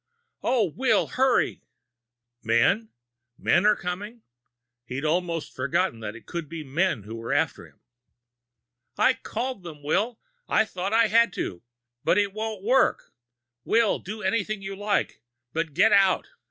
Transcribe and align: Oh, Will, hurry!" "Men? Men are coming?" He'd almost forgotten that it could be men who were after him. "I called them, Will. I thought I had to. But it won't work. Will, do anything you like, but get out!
Oh, 0.41 0.73
Will, 0.75 1.09
hurry!" 1.09 1.61
"Men? 2.41 2.89
Men 3.37 3.67
are 3.67 3.75
coming?" 3.75 4.23
He'd 4.87 5.05
almost 5.05 5.55
forgotten 5.55 5.99
that 5.99 6.15
it 6.15 6.25
could 6.25 6.49
be 6.49 6.63
men 6.63 7.03
who 7.03 7.13
were 7.15 7.31
after 7.31 7.67
him. 7.67 7.79
"I 8.97 9.13
called 9.13 9.61
them, 9.61 9.83
Will. 9.83 10.17
I 10.49 10.65
thought 10.65 10.91
I 10.91 11.05
had 11.05 11.31
to. 11.33 11.61
But 12.03 12.17
it 12.17 12.33
won't 12.33 12.63
work. 12.63 13.13
Will, 13.63 13.99
do 13.99 14.23
anything 14.23 14.63
you 14.63 14.75
like, 14.75 15.21
but 15.53 15.75
get 15.75 15.91
out! 15.93 16.29